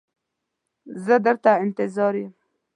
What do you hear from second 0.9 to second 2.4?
زه در ته انتظار یم.